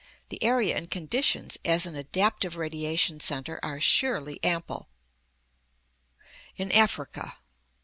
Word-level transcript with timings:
The 0.29 0.41
area 0.41 0.75
and 0.77 0.89
conditions 0.89 1.59
as 1.63 1.85
an 1.85 1.95
adaptive 1.95 2.55
radiation 2.55 3.19
center 3.19 3.59
are 3.61 3.79
surely 3.79 4.43
ample. 4.43 4.89
In 6.55 6.71
Africa. 6.71 7.35